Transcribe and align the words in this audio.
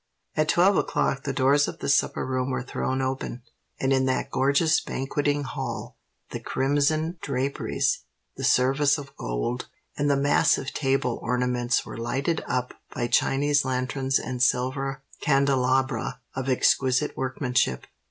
At 0.35 0.49
twelve 0.49 0.77
o'clock 0.77 1.25
the 1.25 1.31
doors 1.31 1.67
of 1.67 1.77
the 1.77 1.87
supper 1.87 2.25
room 2.25 2.49
were 2.49 2.63
thrown 2.63 3.03
open; 3.03 3.43
and 3.79 3.93
in 3.93 4.05
that 4.05 4.31
gorgeous 4.31 4.79
banqueting 4.79 5.43
hall 5.43 5.95
the 6.31 6.39
crimson 6.39 7.19
draperies, 7.21 7.99
the 8.35 8.43
service 8.43 8.97
of 8.97 9.15
gold, 9.15 9.67
and 9.95 10.09
the 10.09 10.17
massive 10.17 10.71
table 10.73 11.19
ornaments 11.21 11.85
were 11.85 11.97
lighted 11.99 12.43
up 12.47 12.73
by 12.91 13.05
Chinese 13.05 13.63
lanterns 13.63 14.17
and 14.17 14.41
silver 14.41 15.03
candelabra 15.19 16.19
of 16.33 16.49
exquisite 16.49 17.15
workmanship. 17.15 17.85